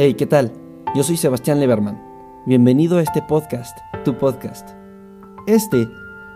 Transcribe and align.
Hey, 0.00 0.14
¿qué 0.14 0.26
tal? 0.26 0.52
Yo 0.94 1.02
soy 1.02 1.16
Sebastián 1.16 1.58
Leberman. 1.58 2.00
Bienvenido 2.46 2.98
a 2.98 3.02
este 3.02 3.20
podcast, 3.20 3.76
tu 4.04 4.16
podcast. 4.16 4.70
Este 5.48 5.88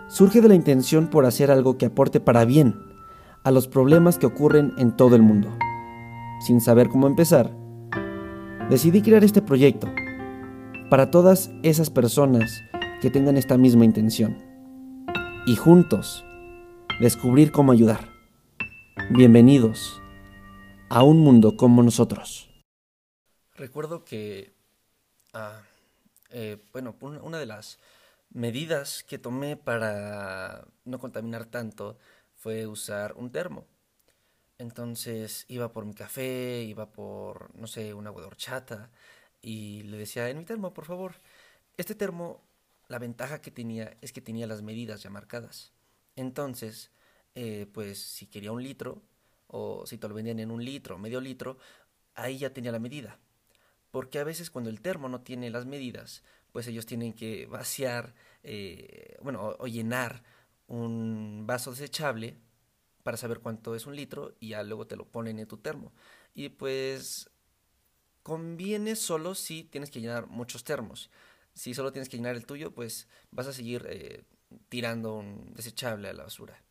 surge 0.09 0.41
de 0.41 0.49
la 0.49 0.55
intención 0.55 1.07
por 1.07 1.25
hacer 1.25 1.49
algo 1.49 1.77
que 1.77 1.85
aporte 1.85 2.19
para 2.19 2.43
bien 2.43 2.75
a 3.45 3.51
los 3.51 3.69
problemas 3.69 4.17
que 4.17 4.25
ocurren 4.25 4.73
en 4.77 4.97
todo 4.97 5.15
el 5.15 5.21
mundo. 5.21 5.47
Sin 6.41 6.59
saber 6.59 6.89
cómo 6.89 7.07
empezar, 7.07 7.55
decidí 8.69 9.01
crear 9.01 9.23
este 9.23 9.41
proyecto 9.41 9.87
para 10.89 11.09
todas 11.09 11.49
esas 11.63 11.89
personas 11.89 12.61
que 13.01 13.11
tengan 13.11 13.37
esta 13.37 13.57
misma 13.57 13.85
intención 13.85 14.39
y 15.47 15.55
juntos 15.55 16.25
descubrir 16.99 17.53
cómo 17.53 17.71
ayudar. 17.71 18.09
Bienvenidos 19.11 20.01
a 20.89 21.03
un 21.03 21.21
mundo 21.21 21.55
como 21.55 21.81
nosotros. 21.81 22.52
Recuerdo 23.55 24.03
que, 24.03 24.51
ah, 25.33 25.61
eh, 26.31 26.57
bueno, 26.73 26.95
una 27.01 27.39
de 27.39 27.45
las 27.45 27.79
medidas 28.31 29.03
que 29.03 29.19
tomé 29.19 29.57
para 29.57 30.65
no 30.85 30.99
contaminar 30.99 31.45
tanto 31.45 31.97
fue 32.35 32.67
usar 32.67 33.13
un 33.15 33.31
termo. 33.31 33.67
Entonces 34.59 35.45
iba 35.49 35.71
por 35.73 35.85
mi 35.85 35.93
café, 35.95 36.63
iba 36.63 36.91
por, 36.91 37.55
no 37.55 37.67
sé, 37.67 37.93
una 37.93 38.09
agua 38.09 38.23
de 38.23 38.27
horchata 38.27 38.91
y 39.41 39.83
le 39.83 39.97
decía, 39.97 40.29
en 40.29 40.39
mi 40.39 40.45
termo, 40.45 40.73
por 40.73 40.85
favor. 40.85 41.15
Este 41.77 41.95
termo, 41.95 42.41
la 42.89 42.99
ventaja 42.99 43.41
que 43.41 43.51
tenía 43.51 43.97
es 44.01 44.13
que 44.13 44.21
tenía 44.21 44.47
las 44.47 44.61
medidas 44.63 45.03
ya 45.03 45.09
marcadas. 45.11 45.73
Entonces, 46.15 46.91
eh, 47.35 47.67
pues 47.73 47.99
si 48.01 48.27
quería 48.27 48.51
un 48.51 48.63
litro, 48.63 49.01
o 49.47 49.85
si 49.87 49.97
te 49.97 50.07
lo 50.07 50.15
vendían 50.15 50.39
en 50.39 50.51
un 50.51 50.63
litro, 50.65 50.97
medio 50.99 51.21
litro, 51.21 51.57
ahí 52.15 52.39
ya 52.39 52.53
tenía 52.53 52.71
la 52.71 52.79
medida 52.79 53.19
porque 53.93 54.17
a 54.17 54.23
veces 54.23 54.49
cuando 54.49 54.71
el 54.71 54.81
termo 54.81 55.07
no 55.07 55.21
tiene 55.21 55.51
las 55.51 55.67
medidas, 55.67 56.23
pues 56.51 56.65
ellos 56.65 56.87
tienen 56.87 57.13
que 57.13 57.45
vaciar, 57.45 58.15
eh, 58.41 59.19
bueno, 59.21 59.55
o, 59.59 59.67
llenar 59.67 60.23
un 60.65 61.43
vaso 61.45 61.69
desechable 61.69 62.39
para 63.03 63.17
saber 63.17 63.39
cuánto 63.39 63.75
es 63.75 63.85
un 63.85 63.95
litro 63.95 64.33
y 64.39 64.49
ya 64.49 64.63
luego 64.63 64.87
te 64.87 64.95
lo 64.95 65.05
ponen 65.05 65.37
en 65.37 65.47
tu 65.47 65.57
termo. 65.57 65.93
Y 66.33 66.49
pues 66.49 67.29
conviene 68.23 68.95
solo 68.95 69.35
si 69.35 69.63
tienes 69.63 69.91
que 69.91 70.01
llenar 70.01 70.25
muchos 70.25 70.63
termos. 70.63 71.11
Si 71.53 71.75
solo 71.75 71.91
tienes 71.91 72.09
que 72.09 72.17
llenar 72.17 72.35
el 72.35 72.47
tuyo, 72.47 72.73
pues 72.73 73.07
vas 73.29 73.45
a 73.45 73.53
seguir 73.53 73.85
eh, 73.87 74.23
tirando 74.69 75.13
un 75.17 75.53
desechable 75.53 76.09
a 76.09 76.13
la 76.13 76.23
basura. 76.23 76.63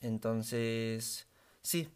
Entonces, 0.00 1.28
sí, 1.60 1.90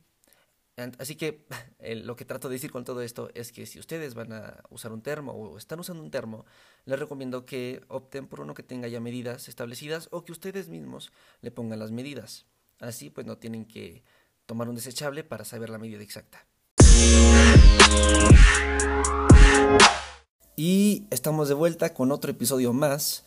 Así 0.99 1.17
que 1.17 1.45
lo 2.05 2.17
que 2.17 2.25
trato 2.25 2.49
de 2.49 2.55
decir 2.55 2.71
con 2.71 2.85
todo 2.85 3.03
esto 3.03 3.31
es 3.35 3.53
que 3.53 3.67
si 3.67 3.79
ustedes 3.79 4.15
van 4.15 4.33
a 4.33 4.63
usar 4.71 4.93
un 4.93 5.03
termo 5.03 5.33
o 5.33 5.59
están 5.59 5.81
usando 5.81 6.03
un 6.03 6.11
termo, 6.11 6.45
les 6.85 6.99
recomiendo 6.99 7.45
que 7.45 7.83
opten 7.89 8.27
por 8.27 8.41
uno 8.41 8.55
que 8.55 8.63
tenga 8.63 8.89
ya 8.89 9.01
medidas 9.01 9.49
establecidas 9.49 10.09
o 10.13 10.25
que 10.25 10.33
ustedes 10.33 10.69
mismos 10.69 11.13
le 11.41 11.51
pongan 11.51 11.79
las 11.79 11.91
medidas. 11.91 12.47
Así 12.81 13.11
pues 13.11 13.27
no 13.27 13.39
tienen 13.39 13.65
que 13.65 14.05
tomar 14.47 14.69
un 14.69 14.77
desechable 14.77 15.25
para 15.25 15.45
saber 15.45 15.69
la 15.69 15.79
medida 15.79 16.03
exacta. 16.03 16.47
Y 20.57 21.05
estamos 21.11 21.49
de 21.49 21.55
vuelta 21.55 21.93
con 21.95 22.13
otro 22.13 22.31
episodio 22.31 22.73
más 22.73 23.25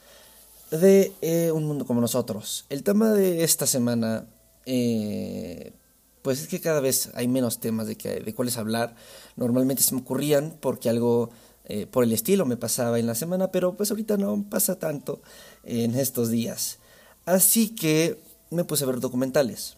de 0.71 1.13
eh, 1.21 1.51
Un 1.51 1.65
Mundo 1.65 1.85
como 1.85 2.01
nosotros. 2.01 2.65
El 2.69 2.83
tema 2.83 3.11
de 3.11 3.43
esta 3.43 3.67
semana 3.67 4.25
eh, 4.65 5.73
pues 6.21 6.41
es 6.41 6.47
que 6.47 6.61
cada 6.61 6.79
vez 6.79 7.09
hay 7.15 7.27
menos 7.27 7.59
temas 7.59 7.87
de, 7.87 7.95
que, 7.95 8.19
de 8.19 8.33
cuáles 8.33 8.57
hablar. 8.57 8.95
Normalmente 9.35 9.83
se 9.83 9.95
me 9.95 10.01
ocurrían 10.01 10.57
porque 10.59 10.89
algo 10.89 11.31
eh, 11.65 11.85
por 11.85 12.03
el 12.03 12.11
estilo 12.11 12.45
me 12.45 12.57
pasaba 12.57 12.99
en 12.99 13.07
la 13.07 13.15
semana, 13.15 13.51
pero 13.51 13.75
pues 13.75 13.91
ahorita 13.91 14.17
no 14.17 14.45
pasa 14.49 14.77
tanto 14.77 15.21
en 15.63 15.95
estos 15.95 16.29
días. 16.29 16.79
Así 17.25 17.69
que 17.69 18.21
me 18.49 18.63
puse 18.63 18.83
a 18.83 18.87
ver 18.87 18.99
documentales 18.99 19.77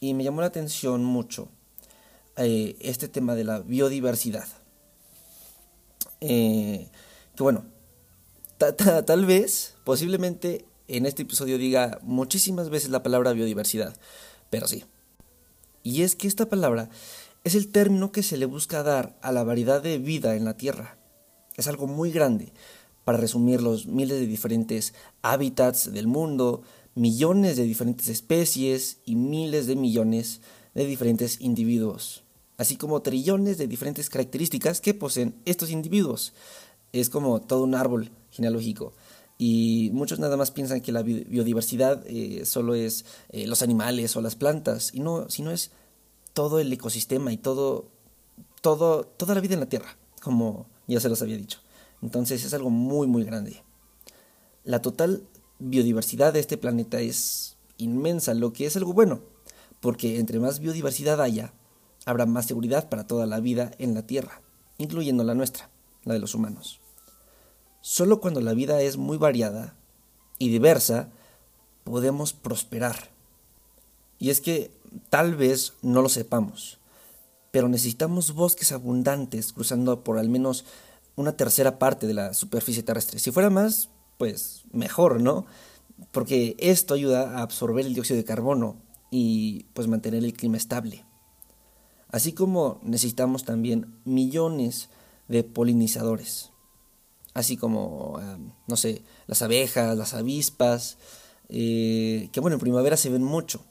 y 0.00 0.14
me 0.14 0.24
llamó 0.24 0.40
la 0.40 0.46
atención 0.46 1.04
mucho 1.04 1.48
eh, 2.36 2.76
este 2.80 3.08
tema 3.08 3.34
de 3.34 3.44
la 3.44 3.60
biodiversidad. 3.60 4.46
Eh, 6.20 6.88
que 7.36 7.42
bueno, 7.42 7.64
tal 9.06 9.26
vez, 9.26 9.74
posiblemente 9.84 10.64
en 10.88 11.06
este 11.06 11.22
episodio 11.22 11.58
diga 11.58 11.98
muchísimas 12.02 12.70
veces 12.70 12.90
la 12.90 13.02
palabra 13.02 13.32
biodiversidad, 13.32 13.94
pero 14.50 14.66
sí, 14.66 14.84
y 15.82 16.02
es 16.02 16.16
que 16.16 16.28
esta 16.28 16.48
palabra 16.48 16.90
es 17.44 17.54
el 17.54 17.68
término 17.68 18.12
que 18.12 18.22
se 18.22 18.36
le 18.36 18.46
busca 18.46 18.82
dar 18.82 19.18
a 19.22 19.32
la 19.32 19.44
variedad 19.44 19.82
de 19.82 19.98
vida 19.98 20.36
en 20.36 20.44
la 20.44 20.56
Tierra. 20.56 20.98
Es 21.56 21.66
algo 21.66 21.86
muy 21.86 22.10
grande 22.10 22.52
para 23.04 23.18
resumir 23.18 23.62
los 23.62 23.86
miles 23.86 24.20
de 24.20 24.26
diferentes 24.26 24.92
hábitats 25.22 25.92
del 25.92 26.06
mundo, 26.06 26.62
millones 26.94 27.56
de 27.56 27.62
diferentes 27.62 28.08
especies 28.08 28.98
y 29.04 29.16
miles 29.16 29.66
de 29.66 29.76
millones 29.76 30.40
de 30.74 30.84
diferentes 30.84 31.40
individuos, 31.40 32.24
así 32.58 32.76
como 32.76 33.02
trillones 33.02 33.56
de 33.56 33.66
diferentes 33.66 34.10
características 34.10 34.80
que 34.80 34.94
poseen 34.94 35.34
estos 35.44 35.70
individuos. 35.70 36.34
Es 36.92 37.08
como 37.08 37.40
todo 37.40 37.64
un 37.64 37.74
árbol 37.74 38.10
genealógico. 38.30 38.92
Y 39.38 39.90
muchos 39.92 40.18
nada 40.18 40.36
más 40.36 40.50
piensan 40.50 40.80
que 40.80 40.90
la 40.90 41.02
biodiversidad 41.02 42.04
eh, 42.06 42.44
solo 42.44 42.74
es 42.74 43.04
eh, 43.30 43.46
los 43.46 43.62
animales 43.62 44.16
o 44.16 44.20
las 44.20 44.34
plantas, 44.34 44.92
y 44.92 45.00
no, 45.00 45.30
sino 45.30 45.52
es 45.52 45.70
todo 46.32 46.58
el 46.58 46.72
ecosistema 46.72 47.32
y 47.32 47.36
todo, 47.36 47.88
todo, 48.60 49.04
toda 49.04 49.36
la 49.36 49.40
vida 49.40 49.54
en 49.54 49.60
la 49.60 49.68
Tierra, 49.68 49.96
como 50.22 50.66
ya 50.88 50.98
se 50.98 51.08
los 51.08 51.22
había 51.22 51.36
dicho. 51.36 51.60
Entonces 52.02 52.44
es 52.44 52.52
algo 52.52 52.70
muy, 52.70 53.06
muy 53.06 53.22
grande. 53.22 53.62
La 54.64 54.82
total 54.82 55.22
biodiversidad 55.60 56.32
de 56.32 56.40
este 56.40 56.58
planeta 56.58 57.00
es 57.00 57.56
inmensa, 57.76 58.34
lo 58.34 58.52
que 58.52 58.66
es 58.66 58.76
algo 58.76 58.92
bueno, 58.92 59.20
porque 59.80 60.18
entre 60.18 60.40
más 60.40 60.58
biodiversidad 60.58 61.20
haya, 61.20 61.52
habrá 62.04 62.26
más 62.26 62.46
seguridad 62.46 62.88
para 62.88 63.06
toda 63.06 63.26
la 63.26 63.38
vida 63.38 63.70
en 63.78 63.94
la 63.94 64.06
Tierra, 64.06 64.42
incluyendo 64.78 65.22
la 65.22 65.34
nuestra, 65.34 65.70
la 66.04 66.14
de 66.14 66.20
los 66.20 66.34
humanos. 66.34 66.80
Solo 67.80 68.20
cuando 68.20 68.40
la 68.40 68.54
vida 68.54 68.80
es 68.82 68.96
muy 68.96 69.18
variada 69.18 69.74
y 70.38 70.48
diversa 70.48 71.10
podemos 71.84 72.32
prosperar. 72.32 73.10
Y 74.18 74.30
es 74.30 74.40
que 74.40 74.70
tal 75.10 75.36
vez 75.36 75.74
no 75.82 76.02
lo 76.02 76.08
sepamos, 76.08 76.78
pero 77.50 77.68
necesitamos 77.68 78.34
bosques 78.34 78.72
abundantes 78.72 79.52
cruzando 79.52 80.02
por 80.02 80.18
al 80.18 80.28
menos 80.28 80.64
una 81.14 81.36
tercera 81.36 81.78
parte 81.78 82.06
de 82.06 82.14
la 82.14 82.34
superficie 82.34 82.82
terrestre. 82.82 83.20
Si 83.20 83.30
fuera 83.30 83.50
más, 83.50 83.90
pues 84.18 84.64
mejor, 84.72 85.20
¿no? 85.20 85.46
Porque 86.10 86.56
esto 86.58 86.94
ayuda 86.94 87.38
a 87.38 87.42
absorber 87.42 87.86
el 87.86 87.94
dióxido 87.94 88.16
de 88.16 88.24
carbono 88.24 88.76
y 89.10 89.64
pues 89.74 89.86
mantener 89.86 90.24
el 90.24 90.34
clima 90.34 90.56
estable. 90.56 91.04
Así 92.10 92.32
como 92.32 92.80
necesitamos 92.82 93.44
también 93.44 93.94
millones 94.04 94.88
de 95.28 95.44
polinizadores 95.44 96.50
así 97.34 97.56
como, 97.56 98.20
no 98.66 98.76
sé, 98.76 99.02
las 99.26 99.42
abejas, 99.42 99.96
las 99.96 100.14
avispas, 100.14 100.98
eh, 101.48 102.28
que 102.32 102.40
bueno, 102.40 102.54
en 102.56 102.60
primavera 102.60 102.96
se 102.96 103.10
ven 103.10 103.22
mucho, 103.22 103.64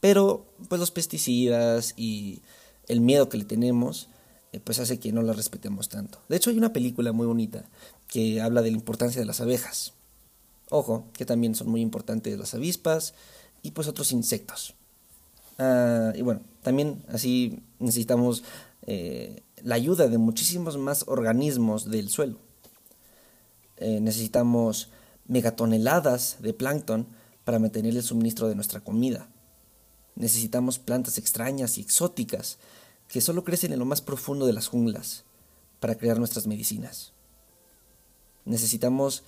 pero 0.00 0.46
pues 0.68 0.80
los 0.80 0.90
pesticidas 0.90 1.94
y 1.96 2.42
el 2.88 3.00
miedo 3.00 3.28
que 3.28 3.38
le 3.38 3.44
tenemos, 3.44 4.08
eh, 4.52 4.60
pues 4.60 4.78
hace 4.80 4.98
que 4.98 5.12
no 5.12 5.22
las 5.22 5.36
respetemos 5.36 5.88
tanto. 5.88 6.18
De 6.28 6.36
hecho, 6.36 6.50
hay 6.50 6.58
una 6.58 6.72
película 6.72 7.12
muy 7.12 7.26
bonita 7.26 7.64
que 8.08 8.40
habla 8.40 8.62
de 8.62 8.70
la 8.70 8.76
importancia 8.76 9.20
de 9.20 9.26
las 9.26 9.40
abejas. 9.40 9.94
Ojo, 10.70 11.04
que 11.12 11.24
también 11.24 11.54
son 11.54 11.68
muy 11.68 11.80
importantes 11.80 12.38
las 12.38 12.54
avispas 12.54 13.14
y 13.62 13.70
pues 13.70 13.88
otros 13.88 14.12
insectos. 14.12 14.74
Ah, 15.58 16.12
y 16.14 16.22
bueno, 16.22 16.40
también 16.62 17.04
así 17.08 17.60
necesitamos 17.78 18.42
eh, 18.86 19.42
la 19.62 19.76
ayuda 19.76 20.08
de 20.08 20.18
muchísimos 20.18 20.76
más 20.76 21.04
organismos 21.06 21.90
del 21.90 22.08
suelo. 22.08 22.38
Eh, 23.82 24.00
necesitamos 24.00 24.90
megatoneladas 25.26 26.36
de 26.40 26.54
plancton 26.54 27.08
para 27.42 27.58
mantener 27.58 27.96
el 27.96 28.02
suministro 28.04 28.48
de 28.48 28.54
nuestra 28.54 28.78
comida. 28.78 29.28
Necesitamos 30.14 30.78
plantas 30.78 31.18
extrañas 31.18 31.78
y 31.78 31.80
exóticas 31.80 32.58
que 33.08 33.20
solo 33.20 33.42
crecen 33.42 33.72
en 33.72 33.80
lo 33.80 33.84
más 33.84 34.00
profundo 34.00 34.46
de 34.46 34.52
las 34.52 34.68
junglas 34.68 35.24
para 35.80 35.96
crear 35.96 36.18
nuestras 36.18 36.46
medicinas. 36.46 37.12
Necesitamos 38.44 39.24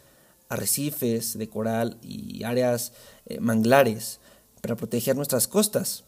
arrecifes 0.49 1.37
de 1.37 1.49
coral 1.49 1.99
y 2.01 2.45
áreas 2.45 2.93
eh, 3.27 3.41
manglares 3.41 4.21
para 4.61 4.77
proteger 4.77 5.17
nuestras 5.17 5.49
costas 5.49 6.05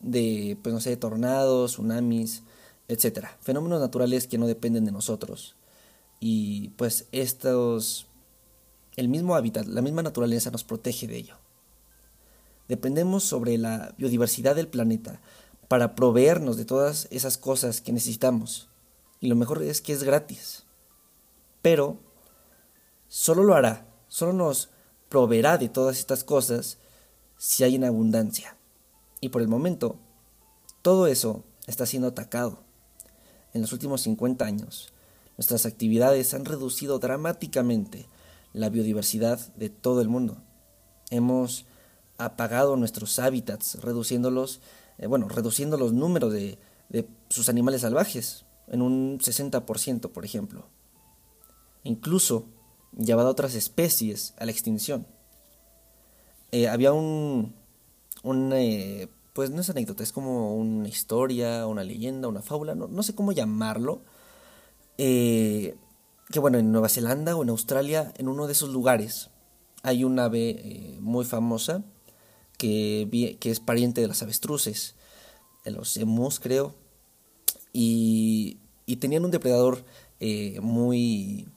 de, 0.00 0.58
pues 0.62 0.74
no 0.74 0.80
sé, 0.80 0.96
tornados, 0.96 1.72
tsunamis, 1.72 2.42
etc. 2.88 3.28
Fenómenos 3.40 3.80
naturales 3.80 4.26
que 4.26 4.38
no 4.38 4.48
dependen 4.48 4.84
de 4.84 4.90
nosotros 4.90 5.54
y 6.26 6.70
pues 6.78 7.06
estos, 7.12 8.06
el 8.96 9.08
mismo 9.08 9.34
hábitat, 9.34 9.66
la 9.66 9.82
misma 9.82 10.02
naturaleza 10.02 10.50
nos 10.50 10.64
protege 10.64 11.06
de 11.06 11.18
ello. 11.18 11.36
Dependemos 12.66 13.24
sobre 13.24 13.58
la 13.58 13.94
biodiversidad 13.98 14.56
del 14.56 14.68
planeta 14.68 15.20
para 15.68 15.94
proveernos 15.94 16.56
de 16.56 16.64
todas 16.64 17.08
esas 17.10 17.36
cosas 17.36 17.82
que 17.82 17.92
necesitamos 17.92 18.70
y 19.20 19.26
lo 19.26 19.36
mejor 19.36 19.62
es 19.62 19.82
que 19.82 19.92
es 19.92 20.02
gratis. 20.02 20.64
Pero 21.60 21.98
solo 23.06 23.44
lo 23.44 23.54
hará, 23.54 23.86
solo 24.08 24.32
nos 24.32 24.70
proveerá 25.10 25.58
de 25.58 25.68
todas 25.68 25.98
estas 25.98 26.24
cosas 26.24 26.78
si 27.36 27.64
hay 27.64 27.74
en 27.74 27.84
abundancia. 27.84 28.56
Y 29.20 29.28
por 29.28 29.42
el 29.42 29.48
momento, 29.48 29.98
todo 30.80 31.06
eso 31.06 31.44
está 31.66 31.84
siendo 31.84 32.08
atacado. 32.08 32.60
En 33.52 33.60
los 33.60 33.74
últimos 33.74 34.00
50 34.00 34.42
años, 34.46 34.93
nuestras 35.36 35.66
actividades 35.66 36.34
han 36.34 36.44
reducido 36.44 36.98
dramáticamente 36.98 38.06
la 38.52 38.70
biodiversidad 38.70 39.40
de 39.54 39.68
todo 39.68 40.00
el 40.00 40.08
mundo. 40.08 40.38
Hemos 41.10 41.66
apagado 42.18 42.76
nuestros 42.76 43.18
hábitats, 43.18 43.76
reduciéndolos, 43.82 44.60
eh, 44.98 45.06
bueno, 45.06 45.28
reduciendo 45.28 45.76
los 45.76 45.92
números 45.92 46.32
de, 46.32 46.58
de 46.88 47.08
sus 47.28 47.48
animales 47.48 47.80
salvajes 47.80 48.44
en 48.68 48.82
un 48.82 49.18
60%, 49.18 50.10
por 50.10 50.24
ejemplo. 50.24 50.66
Incluso 51.82 52.46
llevado 52.96 53.28
a 53.28 53.32
otras 53.32 53.54
especies 53.54 54.34
a 54.38 54.44
la 54.44 54.52
extinción. 54.52 55.06
Eh, 56.52 56.68
había 56.68 56.92
un, 56.92 57.54
un 58.22 58.52
eh, 58.52 59.08
pues 59.32 59.50
no 59.50 59.60
es 59.60 59.70
anécdota, 59.70 60.02
es 60.02 60.12
como 60.12 60.54
una 60.54 60.88
historia, 60.88 61.66
una 61.66 61.82
leyenda, 61.82 62.28
una 62.28 62.42
fábula, 62.42 62.74
no, 62.74 62.86
no 62.86 63.02
sé 63.02 63.14
cómo 63.14 63.32
llamarlo, 63.32 64.02
eh, 64.98 65.76
que 66.30 66.40
bueno, 66.40 66.58
en 66.58 66.72
Nueva 66.72 66.88
Zelanda 66.88 67.36
o 67.36 67.42
en 67.42 67.50
Australia, 67.50 68.12
en 68.16 68.28
uno 68.28 68.46
de 68.46 68.52
esos 68.52 68.70
lugares, 68.70 69.30
hay 69.82 70.04
un 70.04 70.18
ave 70.18 70.96
muy 71.00 71.24
famosa 71.24 71.84
que, 72.58 73.36
que 73.40 73.50
es 73.50 73.60
pariente 73.60 74.00
de 74.00 74.08
las 74.08 74.22
avestruces, 74.22 74.94
de 75.64 75.70
los 75.72 75.96
emus 75.96 76.40
creo, 76.40 76.74
y, 77.72 78.58
y 78.86 78.96
tenían 78.96 79.24
un 79.24 79.30
depredador 79.30 79.84
muy... 80.62 81.48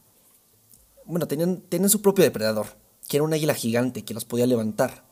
Bueno, 1.05 1.27
tenían, 1.27 1.61
tenían 1.61 1.89
su 1.89 2.01
propio 2.01 2.25
depredador, 2.25 2.67
que 3.07 3.15
era 3.15 3.23
un 3.23 3.33
águila 3.33 3.53
gigante 3.53 4.03
que 4.03 4.13
los 4.13 4.25
podía 4.25 4.45
levantar. 4.45 5.05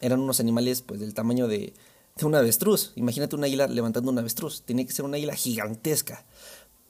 Eran 0.00 0.20
unos 0.20 0.40
animales 0.40 0.80
pues 0.80 0.98
del 0.98 1.12
tamaño 1.12 1.46
de, 1.46 1.74
de 2.16 2.26
un 2.26 2.34
avestruz. 2.34 2.92
Imagínate 2.96 3.36
un 3.36 3.44
águila 3.44 3.66
levantando 3.66 4.10
un 4.10 4.18
avestruz. 4.18 4.62
Tenía 4.62 4.86
que 4.86 4.92
ser 4.92 5.04
una 5.04 5.18
águila 5.18 5.34
gigantesca. 5.34 6.24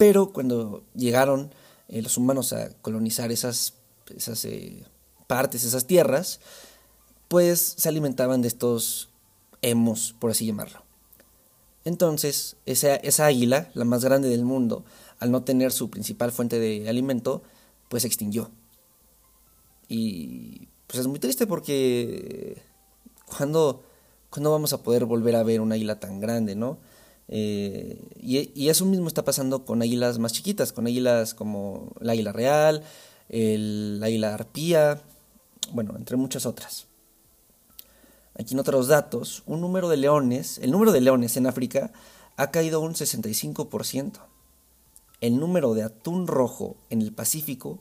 Pero 0.02 0.32
cuando 0.32 0.82
llegaron 0.96 1.54
eh, 1.86 2.02
los 2.02 2.16
humanos 2.16 2.52
a 2.52 2.70
colonizar 2.82 3.30
esas, 3.30 3.74
esas 4.16 4.44
eh, 4.46 4.82
partes, 5.28 5.62
esas 5.62 5.86
tierras, 5.86 6.40
pues 7.28 7.60
se 7.78 7.88
alimentaban 7.88 8.42
de 8.42 8.48
estos 8.48 9.10
hemos, 9.60 10.12
por 10.18 10.32
así 10.32 10.44
llamarlo. 10.44 10.82
Entonces, 11.84 12.56
esa, 12.66 12.96
esa 12.96 13.26
águila, 13.26 13.70
la 13.74 13.84
más 13.84 14.04
grande 14.04 14.28
del 14.28 14.44
mundo, 14.44 14.84
al 15.20 15.30
no 15.30 15.44
tener 15.44 15.70
su 15.70 15.88
principal 15.88 16.32
fuente 16.32 16.58
de 16.58 16.88
alimento, 16.88 17.44
pues 17.88 18.02
se 18.02 18.08
extinguió. 18.08 18.50
Y 19.86 20.66
pues 20.88 20.98
es 20.98 21.06
muy 21.06 21.20
triste 21.20 21.46
porque 21.46 22.60
cuando, 23.38 23.84
cuando 24.30 24.50
vamos 24.50 24.72
a 24.72 24.82
poder 24.82 25.04
volver 25.04 25.36
a 25.36 25.44
ver 25.44 25.60
una 25.60 25.76
águila 25.76 26.00
tan 26.00 26.18
grande, 26.18 26.56
¿no? 26.56 26.78
Eh, 27.34 27.96
y, 28.20 28.68
eso 28.68 28.84
mismo 28.84 29.08
está 29.08 29.24
pasando 29.24 29.64
con 29.64 29.80
águilas 29.80 30.18
más 30.18 30.34
chiquitas, 30.34 30.70
con 30.70 30.86
águilas 30.86 31.32
como 31.32 31.94
el 32.02 32.10
águila 32.10 32.30
real, 32.30 32.82
el 33.30 34.02
águila 34.04 34.34
arpía, 34.34 35.00
bueno, 35.72 35.94
entre 35.96 36.18
muchas 36.18 36.44
otras. 36.44 36.88
Aquí 38.38 38.52
en 38.52 38.60
otros 38.60 38.88
datos, 38.88 39.44
un 39.46 39.62
número 39.62 39.88
de 39.88 39.96
leones, 39.96 40.58
el 40.58 40.72
número 40.72 40.92
de 40.92 41.00
leones 41.00 41.38
en 41.38 41.46
África 41.46 41.90
ha 42.36 42.50
caído 42.50 42.80
un 42.80 42.92
65%. 42.92 44.20
El 45.22 45.40
número 45.40 45.72
de 45.72 45.84
atún 45.84 46.26
rojo 46.26 46.76
en 46.90 47.00
el 47.00 47.14
Pacífico 47.14 47.78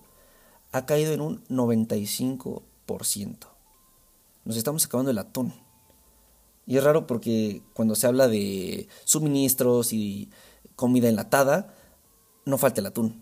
ha 0.71 0.85
caído 0.85 1.11
en 1.11 1.19
un 1.19 1.43
95%. 1.49 3.37
Nos 4.45 4.55
estamos 4.55 4.85
acabando 4.85 5.11
el 5.11 5.17
atún. 5.17 5.53
Y 6.71 6.77
es 6.77 6.85
raro 6.85 7.05
porque 7.05 7.63
cuando 7.73 7.95
se 7.95 8.07
habla 8.07 8.29
de 8.29 8.87
suministros 9.03 9.91
y 9.91 10.29
comida 10.77 11.09
enlatada, 11.09 11.75
no 12.45 12.57
falta 12.57 12.79
el 12.79 12.87
atún. 12.87 13.21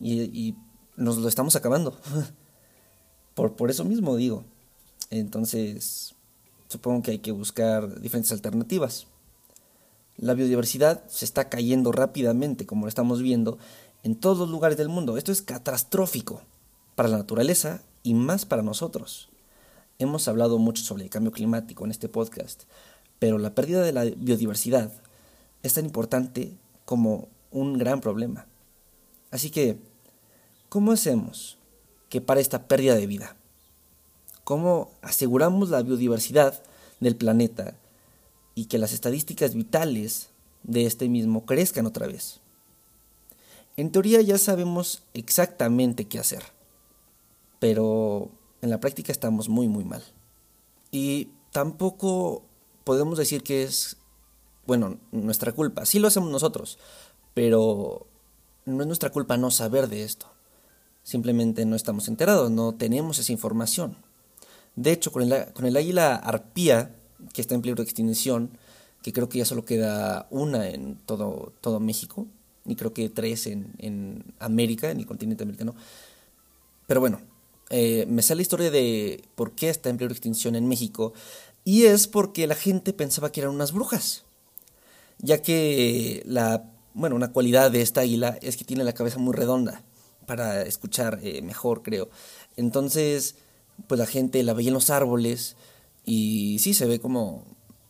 Y, 0.00 0.56
nos 0.96 1.18
lo 1.18 1.28
estamos 1.28 1.54
acabando. 1.54 1.96
por, 3.34 3.54
por 3.54 3.70
eso 3.70 3.84
mismo 3.84 4.16
digo. 4.16 4.42
Entonces, 5.10 6.16
supongo 6.66 7.04
que 7.04 7.12
hay 7.12 7.18
que 7.20 7.30
buscar 7.30 8.00
diferentes 8.00 8.32
alternativas. 8.32 9.06
La 10.16 10.34
biodiversidad 10.34 11.04
se 11.06 11.24
está 11.24 11.48
cayendo 11.48 11.92
rápidamente, 11.92 12.66
como 12.66 12.86
lo 12.86 12.88
estamos 12.88 13.22
viendo, 13.22 13.58
en 14.02 14.16
todos 14.16 14.38
los 14.38 14.50
lugares 14.50 14.76
del 14.76 14.88
mundo. 14.88 15.16
Esto 15.16 15.30
es 15.30 15.40
catastrófico 15.40 16.42
para 16.96 17.08
la 17.08 17.18
naturaleza 17.18 17.80
y 18.02 18.14
más 18.14 18.44
para 18.44 18.64
nosotros. 18.64 19.31
Hemos 20.02 20.26
hablado 20.26 20.58
mucho 20.58 20.82
sobre 20.82 21.04
el 21.04 21.10
cambio 21.10 21.30
climático 21.30 21.84
en 21.84 21.92
este 21.92 22.08
podcast, 22.08 22.64
pero 23.20 23.38
la 23.38 23.54
pérdida 23.54 23.82
de 23.82 23.92
la 23.92 24.02
biodiversidad 24.02 24.90
es 25.62 25.74
tan 25.74 25.84
importante 25.84 26.52
como 26.84 27.28
un 27.52 27.78
gran 27.78 28.00
problema. 28.00 28.46
Así 29.30 29.50
que, 29.50 29.78
¿cómo 30.68 30.90
hacemos 30.90 31.56
que 32.08 32.20
para 32.20 32.40
esta 32.40 32.66
pérdida 32.66 32.96
de 32.96 33.06
vida? 33.06 33.36
¿Cómo 34.42 34.90
aseguramos 35.02 35.70
la 35.70 35.82
biodiversidad 35.82 36.60
del 36.98 37.14
planeta 37.14 37.76
y 38.56 38.64
que 38.64 38.78
las 38.78 38.92
estadísticas 38.92 39.54
vitales 39.54 40.30
de 40.64 40.84
este 40.84 41.08
mismo 41.08 41.46
crezcan 41.46 41.86
otra 41.86 42.08
vez? 42.08 42.40
En 43.76 43.92
teoría 43.92 44.20
ya 44.20 44.36
sabemos 44.36 45.04
exactamente 45.14 46.08
qué 46.08 46.18
hacer 46.18 46.42
pero 47.62 48.28
en 48.62 48.70
la 48.70 48.80
práctica 48.80 49.12
estamos 49.12 49.48
muy 49.48 49.68
muy 49.68 49.84
mal. 49.84 50.02
Y 50.90 51.28
tampoco 51.52 52.44
podemos 52.84 53.18
decir 53.18 53.42
que 53.42 53.62
es, 53.62 53.96
bueno, 54.66 54.98
nuestra 55.10 55.52
culpa. 55.52 55.84
Sí 55.84 55.98
lo 55.98 56.08
hacemos 56.08 56.30
nosotros, 56.30 56.78
pero 57.34 58.06
no 58.64 58.80
es 58.80 58.86
nuestra 58.86 59.10
culpa 59.10 59.36
no 59.36 59.50
saber 59.50 59.88
de 59.88 60.02
esto. 60.02 60.26
Simplemente 61.02 61.64
no 61.66 61.76
estamos 61.76 62.08
enterados, 62.08 62.50
no 62.50 62.74
tenemos 62.74 63.18
esa 63.18 63.32
información. 63.32 63.96
De 64.76 64.92
hecho, 64.92 65.12
con 65.12 65.22
el, 65.22 65.52
con 65.52 65.66
el 65.66 65.76
águila 65.76 66.14
arpía, 66.14 66.94
que 67.32 67.40
está 67.40 67.54
en 67.54 67.62
peligro 67.62 67.82
de 67.82 67.88
extinción, 67.88 68.56
que 69.02 69.12
creo 69.12 69.28
que 69.28 69.38
ya 69.38 69.44
solo 69.44 69.64
queda 69.64 70.26
una 70.30 70.68
en 70.68 70.96
todo, 70.96 71.52
todo 71.60 71.80
México, 71.80 72.26
y 72.64 72.76
creo 72.76 72.94
que 72.94 73.08
tres 73.08 73.48
en, 73.48 73.72
en 73.78 74.34
América, 74.38 74.90
en 74.90 74.98
el 74.98 75.06
continente 75.06 75.42
americano. 75.42 75.74
Pero 76.86 77.00
bueno, 77.00 77.20
eh, 77.72 78.06
me 78.06 78.22
sale 78.22 78.36
la 78.36 78.42
historia 78.42 78.70
de 78.70 79.24
por 79.34 79.52
qué 79.52 79.70
está 79.70 79.88
en 79.88 79.96
peligro 79.96 80.14
de 80.14 80.18
extinción 80.18 80.54
en 80.54 80.68
México, 80.68 81.14
y 81.64 81.84
es 81.84 82.06
porque 82.06 82.46
la 82.46 82.54
gente 82.54 82.92
pensaba 82.92 83.32
que 83.32 83.40
eran 83.40 83.54
unas 83.54 83.72
brujas, 83.72 84.24
ya 85.18 85.42
que 85.42 86.22
la, 86.26 86.70
bueno, 86.94 87.16
una 87.16 87.32
cualidad 87.32 87.70
de 87.70 87.82
esta 87.82 88.02
águila 88.02 88.38
es 88.42 88.56
que 88.56 88.64
tiene 88.64 88.84
la 88.84 88.92
cabeza 88.92 89.18
muy 89.18 89.34
redonda, 89.34 89.82
para 90.26 90.62
escuchar 90.62 91.18
eh, 91.22 91.42
mejor, 91.42 91.82
creo. 91.82 92.08
Entonces, 92.56 93.34
pues 93.88 93.98
la 93.98 94.06
gente 94.06 94.42
la 94.42 94.52
veía 94.52 94.68
en 94.68 94.74
los 94.74 94.90
árboles, 94.90 95.56
y 96.04 96.58
sí, 96.60 96.74
se 96.74 96.86
ve 96.86 97.00
como 97.00 97.44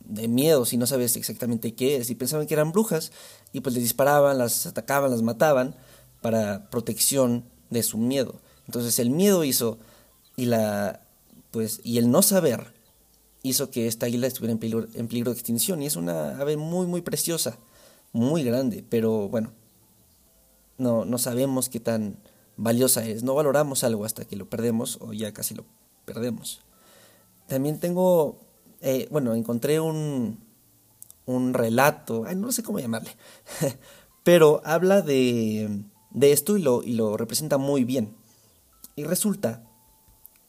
de 0.05 0.27
miedo 0.27 0.65
si 0.65 0.77
no 0.77 0.85
sabes 0.85 1.15
exactamente 1.15 1.75
qué 1.75 1.97
es, 1.97 2.09
y 2.09 2.15
pensaban 2.15 2.47
que 2.47 2.53
eran 2.53 2.71
brujas, 2.71 3.11
y 3.51 3.59
pues 3.59 3.75
les 3.75 3.83
disparaban, 3.83 4.37
las 4.37 4.65
atacaban, 4.65 5.11
las 5.11 5.21
mataban, 5.21 5.75
para 6.21 6.69
protección 6.69 7.43
de 7.69 7.83
su 7.83 7.97
miedo. 7.97 8.39
Entonces 8.67 8.99
el 8.99 9.09
miedo 9.09 9.43
hizo 9.43 9.77
y 10.35 10.45
la 10.45 11.01
pues 11.51 11.81
y 11.83 11.97
el 11.97 12.09
no 12.09 12.21
saber 12.21 12.73
hizo 13.43 13.69
que 13.69 13.87
esta 13.87 14.05
águila 14.05 14.27
estuviera 14.27 14.53
en 14.53 14.59
peligro, 14.59 14.87
en 14.93 15.07
peligro 15.07 15.31
de 15.31 15.37
extinción 15.37 15.81
y 15.81 15.85
es 15.85 15.95
una 15.95 16.39
ave 16.39 16.57
muy 16.57 16.87
muy 16.87 17.01
preciosa, 17.01 17.57
muy 18.11 18.43
grande, 18.43 18.83
pero 18.89 19.29
bueno, 19.29 19.51
no 20.77 21.05
no 21.05 21.17
sabemos 21.17 21.69
qué 21.69 21.79
tan 21.79 22.17
valiosa 22.57 23.05
es, 23.05 23.23
no 23.23 23.35
valoramos 23.35 23.83
algo 23.83 24.05
hasta 24.05 24.25
que 24.25 24.35
lo 24.35 24.49
perdemos 24.49 24.97
o 25.01 25.13
ya 25.13 25.33
casi 25.33 25.53
lo 25.55 25.65
perdemos. 26.05 26.61
También 27.47 27.79
tengo 27.79 28.39
eh, 28.81 29.07
bueno, 29.11 29.35
encontré 29.35 29.79
un 29.79 30.39
un 31.25 31.53
relato, 31.53 32.25
no 32.35 32.51
sé 32.51 32.63
cómo 32.63 32.79
llamarle, 32.79 33.11
pero 34.23 34.61
habla 34.65 35.01
de, 35.01 35.83
de 36.11 36.31
esto 36.31 36.57
y 36.57 36.61
lo, 36.61 36.83
y 36.83 36.93
lo 36.93 37.17
representa 37.17 37.57
muy 37.57 37.83
bien. 37.83 38.15
Y 38.95 39.03
resulta 39.05 39.63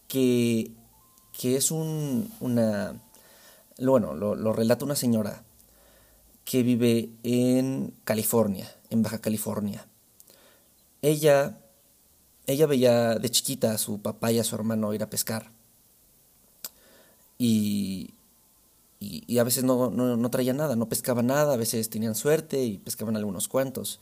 que, 0.09 0.71
que 1.33 1.57
es 1.57 1.71
un, 1.71 2.31
una... 2.41 3.01
Bueno, 3.79 4.15
lo, 4.15 4.35
lo 4.35 4.53
relata 4.53 4.85
una 4.85 4.97
señora 4.97 5.43
que 6.45 6.63
vive 6.63 7.11
en 7.23 7.95
California, 8.05 8.71
en 8.91 9.03
Baja 9.03 9.19
California. 9.19 9.87
Ella, 11.03 11.59
ella 12.47 12.67
veía 12.67 13.17
de 13.17 13.31
chiquita 13.31 13.73
a 13.73 13.79
su 13.79 14.01
papá 14.01 14.31
y 14.31 14.39
a 14.39 14.45
su 14.45 14.55
hermano 14.55 14.95
ir 14.95 15.03
a 15.03 15.11
pescar. 15.11 15.51
Y, 17.39 18.15
y, 19.01 19.39
a 19.39 19.45
veces 19.45 19.65
no, 19.65 19.91
no, 19.91 20.17
no, 20.17 20.31
traían 20.31 20.57
nada, 20.57 20.77
no 20.77 20.89
pescaban 20.89 21.27
nada, 21.27 21.55
a 21.55 21.57
veces 21.57 21.91
tenían 21.91 22.15
suerte 22.15 22.63
y 22.63 22.79
pescaban 22.79 23.17
algunos 23.17 23.49
cuantos. 23.49 24.01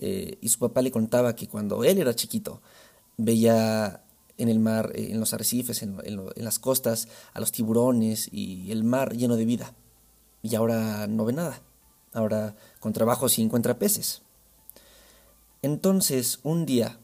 eh, 0.00 0.38
y 0.40 0.48
su 0.48 0.58
papá 0.58 0.80
le 0.82 0.92
contaba 0.92 1.34
que 1.34 1.48
cuando 1.48 1.82
él 1.84 1.98
era 1.98 2.14
chiquito 2.14 2.62
veía 3.18 4.02
en 4.38 4.48
el 4.48 4.58
mar, 4.58 4.92
eh, 4.94 5.08
en 5.10 5.20
los 5.20 5.34
arrecifes, 5.34 5.82
en, 5.82 5.98
las 6.36 6.58
costas, 6.58 7.08
a 7.34 7.40
los 7.40 7.52
tiburones 7.52 8.28
y 8.32 8.72
el 8.72 8.84
mar 8.84 9.14
lleno 9.14 9.36
de 9.36 9.44
vida. 9.44 9.74
Y 10.42 10.54
ahora 10.54 11.06
no 11.06 11.26
ve 11.26 11.34
nada. 11.34 11.60
Ahora 12.14 12.56
con 12.80 12.94
trabajo 12.94 13.28
sí 13.28 13.42
encuentra 13.42 13.78
peces. 13.78 14.22
Entonces, 15.60 16.38
un 16.44 16.64
día, 16.64 16.98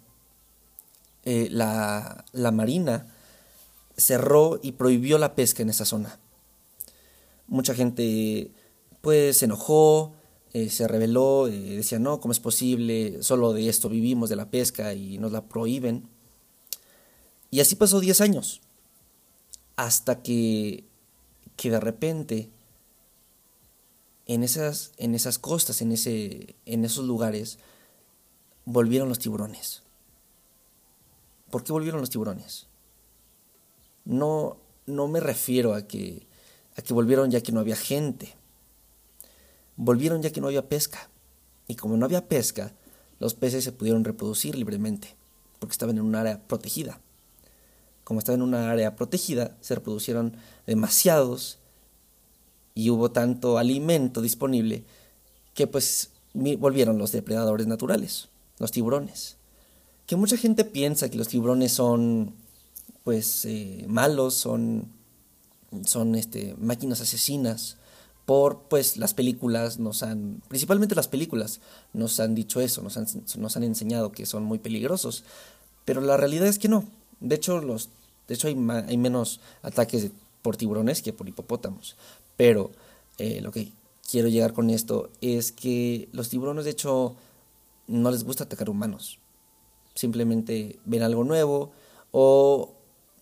eh, 1.24 1.48
la, 1.50 2.24
la 2.32 2.52
marina 2.52 3.12
cerró 3.96 4.60
y 4.62 4.72
prohibió 4.72 5.18
la 5.18 5.34
pesca 5.34 5.62
en 5.62 5.70
esa 5.70 5.84
zona. 5.84 6.18
Mucha 7.48 7.74
gente 7.74 8.50
pues 9.00 9.38
se 9.38 9.44
enojó, 9.44 10.14
eh, 10.54 10.70
se 10.70 10.86
rebeló, 10.86 11.48
eh, 11.48 11.50
decía, 11.50 11.98
no, 11.98 12.20
¿cómo 12.20 12.30
es 12.30 12.38
posible? 12.38 13.22
Solo 13.22 13.52
de 13.52 13.68
esto 13.68 13.88
vivimos, 13.88 14.30
de 14.30 14.36
la 14.36 14.50
pesca, 14.50 14.94
y 14.94 15.18
nos 15.18 15.32
la 15.32 15.48
prohíben. 15.48 16.08
Y 17.50 17.58
así 17.58 17.74
pasó 17.74 17.98
10 17.98 18.20
años, 18.20 18.60
hasta 19.74 20.22
que, 20.22 20.84
que 21.56 21.70
de 21.70 21.80
repente 21.80 22.50
en 24.26 24.44
esas, 24.44 24.92
en 24.96 25.16
esas 25.16 25.40
costas, 25.40 25.82
en, 25.82 25.90
ese, 25.90 26.54
en 26.66 26.84
esos 26.84 27.04
lugares, 27.04 27.58
volvieron 28.64 29.08
los 29.08 29.18
tiburones. 29.18 29.82
¿Por 31.50 31.64
qué 31.64 31.72
volvieron 31.72 32.00
los 32.00 32.10
tiburones? 32.10 32.68
No, 34.04 34.58
no 34.86 35.08
me 35.08 35.18
refiero 35.18 35.74
a 35.74 35.82
que, 35.82 36.28
a 36.76 36.82
que 36.82 36.94
volvieron 36.94 37.32
ya 37.32 37.40
que 37.40 37.50
no 37.50 37.58
había 37.58 37.76
gente. 37.76 38.36
Volvieron 39.76 40.22
ya 40.22 40.30
que 40.30 40.40
no 40.40 40.46
había 40.48 40.68
pesca. 40.68 41.08
Y 41.66 41.76
como 41.76 41.96
no 41.96 42.04
había 42.04 42.28
pesca, 42.28 42.72
los 43.18 43.34
peces 43.34 43.64
se 43.64 43.72
pudieron 43.72 44.04
reproducir 44.04 44.56
libremente, 44.56 45.16
porque 45.58 45.72
estaban 45.72 45.96
en 45.96 46.04
un 46.04 46.14
área 46.14 46.40
protegida. 46.46 47.00
Como 48.04 48.18
estaban 48.18 48.40
en 48.40 48.48
una 48.48 48.70
área 48.70 48.96
protegida, 48.96 49.56
se 49.60 49.74
reproducieron 49.74 50.36
demasiados 50.66 51.58
y 52.74 52.90
hubo 52.90 53.10
tanto 53.10 53.56
alimento 53.56 54.20
disponible 54.20 54.84
que 55.54 55.66
pues 55.66 56.10
volvieron 56.34 56.98
los 56.98 57.12
depredadores 57.12 57.66
naturales, 57.66 58.28
los 58.58 58.72
tiburones. 58.72 59.36
Que 60.06 60.16
mucha 60.16 60.36
gente 60.36 60.64
piensa 60.64 61.08
que 61.08 61.16
los 61.16 61.28
tiburones 61.28 61.72
son 61.72 62.34
pues 63.04 63.44
eh, 63.44 63.84
malos, 63.86 64.34
son, 64.34 64.88
son 65.86 66.14
este, 66.14 66.54
máquinas 66.58 67.00
asesinas, 67.00 67.76
por 68.26 68.62
pues 68.68 68.96
las 68.96 69.14
películas 69.14 69.78
nos 69.78 70.02
han, 70.02 70.42
principalmente 70.48 70.94
las 70.94 71.08
películas, 71.08 71.60
nos 71.92 72.20
han 72.20 72.34
dicho 72.34 72.60
eso, 72.60 72.82
nos 72.82 72.96
han, 72.96 73.06
nos 73.38 73.56
han 73.56 73.62
enseñado 73.64 74.12
que 74.12 74.26
son 74.26 74.44
muy 74.44 74.58
peligrosos, 74.58 75.24
pero 75.84 76.00
la 76.00 76.16
realidad 76.16 76.46
es 76.48 76.58
que 76.58 76.68
no. 76.68 76.84
De 77.20 77.34
hecho, 77.34 77.60
los, 77.60 77.90
de 78.28 78.34
hecho 78.34 78.48
hay, 78.48 78.56
hay 78.86 78.96
menos 78.96 79.40
ataques 79.62 80.10
por 80.42 80.56
tiburones 80.56 81.02
que 81.02 81.12
por 81.12 81.28
hipopótamos, 81.28 81.96
pero 82.36 82.70
eh, 83.18 83.40
lo 83.42 83.52
que 83.52 83.72
quiero 84.10 84.28
llegar 84.28 84.52
con 84.52 84.70
esto 84.70 85.10
es 85.20 85.52
que 85.52 86.08
los 86.12 86.28
tiburones 86.28 86.64
de 86.64 86.70
hecho 86.70 87.16
no 87.86 88.10
les 88.10 88.24
gusta 88.24 88.44
atacar 88.44 88.70
humanos, 88.70 89.18
simplemente 89.94 90.78
ven 90.86 91.02
algo 91.02 91.24
nuevo 91.24 91.72
o, 92.10 92.74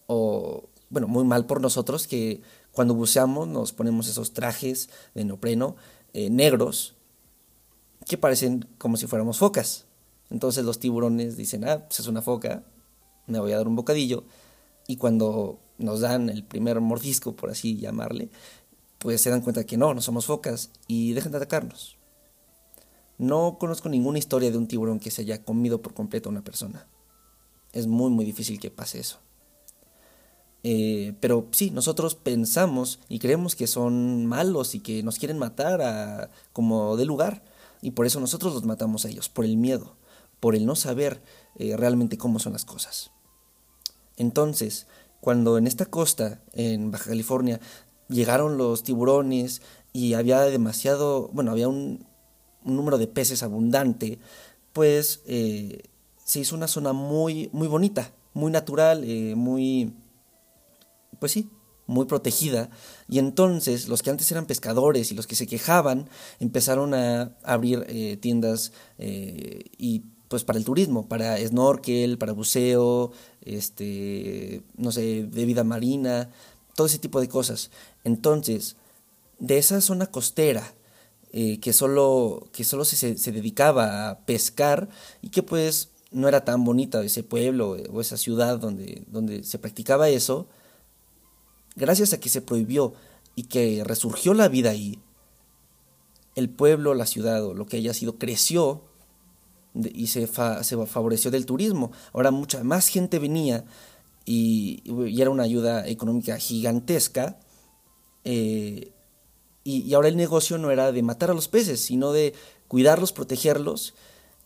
o 0.07 0.65
bueno, 0.91 1.09
muy 1.09 1.25
mal 1.25 1.47
por 1.47 1.61
nosotros 1.61 2.07
que 2.07 2.41
cuando 2.73 2.95
buceamos 2.95 3.49
nos 3.49 3.73
ponemos 3.73 4.09
esos 4.09 4.33
trajes 4.33 4.89
de 5.15 5.25
neopreno 5.25 5.77
eh, 6.13 6.31
negros 6.31 6.95
que 8.07 8.19
parecen 8.19 8.69
como 8.79 8.97
si 8.97 9.07
fuéramos 9.07 9.39
focas. 9.39 9.87
Entonces 10.31 10.65
los 10.65 10.79
tiburones 10.79 11.37
dicen, 11.37 11.69
ah, 11.69 11.85
pues 11.87 12.01
es 12.01 12.07
una 12.07 12.23
foca, 12.23 12.65
me 13.27 13.39
voy 13.39 13.53
a 13.53 13.59
dar 13.59 13.69
un 13.69 13.77
bocadillo. 13.77 14.25
Y 14.89 14.97
cuando 14.97 15.61
nos 15.79 16.01
dan 16.01 16.29
el 16.31 16.45
primer 16.45 16.81
mordisco, 16.81 17.37
por 17.37 17.51
así 17.51 17.77
llamarle, 17.77 18.31
pues 18.99 19.21
se 19.21 19.31
dan 19.31 19.43
cuenta 19.43 19.65
que 19.65 19.77
no, 19.77 19.95
no 19.95 20.01
somos 20.01 20.27
focas 20.27 20.71
y 20.87 21.13
dejan 21.13 21.33
de 21.33 21.39
atacarnos. 21.39 21.99
No 23.19 23.59
conozco 23.59 23.89
ninguna 23.89 24.19
historia 24.19 24.51
de 24.51 24.59
un 24.59 24.67
tiburón 24.67 24.99
que 24.99 25.11
se 25.11 25.23
haya 25.23 25.45
comido 25.45 25.83
por 25.83 25.95
completo 25.95 26.29
a 26.29 26.33
una 26.33 26.43
persona. 26.43 26.89
Es 27.73 27.87
muy, 27.87 28.11
muy 28.11 28.25
difícil 28.25 28.59
que 28.59 28.71
pase 28.71 29.01
eso. 29.01 29.19
Eh, 30.65 31.15
pero 31.21 31.49
sí, 31.51 31.71
nosotros 31.71 32.15
pensamos 32.15 33.01
y 33.09 33.19
creemos 33.19 33.57
que 33.57 33.67
son 33.67 34.27
malos 34.27 34.75
y 34.75 34.81
que 34.81 35.03
nos 35.03 35.19
quieren 35.19 35.39
matar 35.39 35.83
a, 35.83 36.31
como 36.53 36.97
de 36.97 37.05
lugar. 37.05 37.43
Y 37.81 37.93
por 37.93 38.07
eso 38.07 38.21
nosotros 38.21 38.55
los 38.55 38.65
matamos 38.65 39.05
a 39.05 39.09
ellos, 39.09 39.29
por 39.29 39.45
el 39.45 39.57
miedo, 39.57 39.97
por 40.39 40.55
el 40.55 40.67
no 40.67 40.77
saber 40.77 41.21
eh, 41.57 41.77
realmente 41.77 42.17
cómo 42.17 42.39
son 42.39 42.53
las 42.53 42.65
cosas. 42.65 43.11
Entonces, 44.17 44.87
cuando 45.21 45.59
en 45.59 45.67
esta 45.67 45.87
costa, 45.87 46.41
en 46.53 46.91
Baja 46.93 47.11
California, 47.11 47.61
llegaron 48.09 48.57
los 48.57 48.85
tiburones 48.85 49.63
y 49.93 50.15
había 50.15 50.41
demasiado, 50.43 51.29
bueno, 51.33 51.51
había 51.51 51.69
un, 51.69 52.07
número 52.65 52.99
de 52.99 53.09
peces 53.09 53.43
abundante, 53.43 54.21
pues 54.73 55.23
eh, 55.27 55.83
se 56.25 56.39
hizo 56.39 56.55
una 56.55 56.69
zona 56.69 56.93
muy, 56.93 57.51
muy 57.53 57.67
bonita, 57.67 58.13
muy 58.35 58.53
natural, 58.53 59.05
muy 59.35 59.93
pues 61.23 61.31
sí, 61.31 61.49
muy 61.87 62.07
protegida. 62.07 62.69
Y 63.09 63.21
entonces 63.21 63.87
los 63.87 64.03
que 64.03 64.11
antes 64.11 64.29
eran 64.33 64.47
pescadores 64.47 65.13
y 65.13 65.15
los 65.15 65.29
que 65.29 65.37
se 65.37 65.47
quejaban 65.47 66.09
empezaron 66.41 66.95
a 66.95 67.37
abrir 67.45 67.87
eh, 67.89 68.17
tiendas 68.17 68.73
eh, 68.99 69.67
y 69.79 70.03
pues 70.27 70.43
para 70.43 70.59
el 70.59 70.65
turismo, 70.65 71.07
para 71.07 71.39
snorkel, 71.39 72.19
para 72.19 72.33
buceo, 72.33 73.13
este, 73.45 74.65
no 74.77 74.91
sé, 74.91 75.29
de 75.31 75.45
vida 75.45 75.63
marina, 75.63 76.29
todo 76.75 76.89
ese 76.89 76.99
tipo 76.99 77.21
de 77.21 77.29
cosas. 77.29 77.71
Entonces, 78.03 78.75
de 79.39 79.59
esa 79.59 79.81
zona 79.81 80.09
costera 80.09 80.75
eh, 81.33 81.61
que 81.61 81.73
solo, 81.73 82.49
que 82.51 82.65
solo 82.65 82.85
se, 82.85 83.17
se, 83.17 83.31
dedicaba 83.31 84.11
a 84.11 84.19
pescar 84.27 84.89
y 85.21 85.29
que 85.29 85.45
pues 85.45 85.91
no 86.11 86.27
era 86.27 86.45
tan 86.45 86.65
bonita 86.65 87.01
ese 87.05 87.23
pueblo 87.23 87.77
o 87.93 88.01
esa 88.01 88.17
ciudad 88.17 88.59
donde, 88.59 89.05
donde 89.07 89.45
se 89.45 89.61
practicaba 89.61 90.09
eso, 90.09 90.49
gracias 91.77 92.13
a 92.13 92.21
que 92.21 92.29
se 92.29 92.43
prohibió 92.43 92.95
y 93.35 93.45
que 93.45 93.83
resurgió 93.85 94.35
la 94.35 94.49
vida 94.49 94.71
ahí, 94.71 94.99
el 96.35 96.49
pueblo, 96.49 96.95
la 96.95 97.07
ciudad 97.07 97.45
o 97.45 97.55
lo 97.55 97.67
que 97.67 97.77
haya 97.77 97.95
sido 97.95 98.19
creció 98.19 98.83
y 99.75 100.09
se, 100.09 100.27
se 100.27 100.87
favoreció 100.87 101.31
del 101.31 101.47
turismo. 101.47 101.93
Ahora 102.13 102.31
mucha 102.31 102.63
más 102.65 102.89
gente 102.89 103.19
venía 103.19 103.65
y, 104.25 104.83
era 105.21 105.31
una 105.31 105.43
ayuda 105.45 105.87
económica 105.87 106.39
gigantesca. 106.39 107.39
Eh, 108.25 108.93
y, 109.65 109.93
ahora 109.95 110.09
el 110.09 110.17
negocio 110.17 110.59
no 110.59 110.71
era 110.71 110.93
de 110.93 111.03
matar 111.03 111.31
a 111.31 111.35
los 111.35 111.49
peces, 111.49 111.81
sino 111.81 112.13
de 112.13 112.35
cuidarlos, 112.69 113.13
protegerlos 113.13 113.95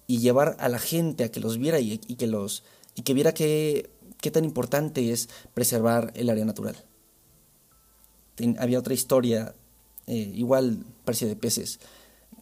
y 0.06 0.18
llevar 0.18 0.56
a 0.60 0.68
la 0.68 0.78
gente 0.78 1.24
a 1.24 1.30
que 1.30 1.40
los 1.40 1.58
viera 1.58 1.80
y, 1.80 1.98
que 1.98 2.26
los 2.26 2.64
y 2.94 3.02
que 3.02 3.14
viera 3.14 3.32
qué 3.32 3.90
tan 4.32 4.44
importante 4.44 5.12
es 5.12 5.28
preservar 5.54 6.12
el 6.16 6.30
área 6.30 6.44
natural 6.44 6.76
había 8.58 8.78
otra 8.78 8.94
historia, 8.94 9.54
eh, 10.06 10.32
igual 10.34 10.84
parecía 11.04 11.28
de 11.28 11.36
peces, 11.36 11.80